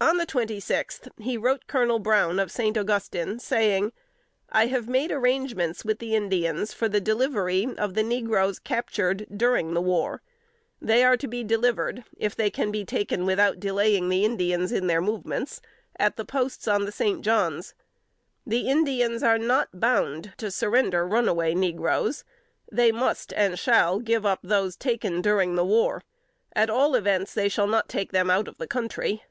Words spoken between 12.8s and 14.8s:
taken without delaying the Indians